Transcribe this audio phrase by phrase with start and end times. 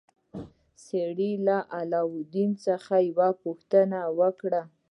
[0.85, 4.61] سړي له علاوالدین څخه یوه پوښتنه وکړه.